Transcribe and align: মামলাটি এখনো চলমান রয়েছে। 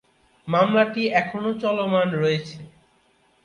মামলাটি 0.47 1.03
এখনো 1.21 1.49
চলমান 1.63 2.07
রয়েছে। 2.15 2.57